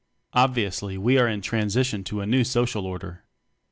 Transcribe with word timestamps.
Obviously 0.33 0.97
we 0.97 1.19
are 1.19 1.27
in 1.27 1.41
transition 1.41 2.03
to 2.05 2.21
a 2.21 2.25
new 2.25 2.43
social 2.43 2.87
order. 2.87 3.23